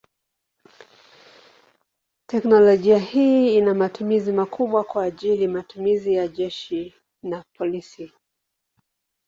[2.27, 6.93] Teknolojia hii ina matumizi makubwa kwa ajili matumizi ya jeshi
[7.23, 8.11] na polisi.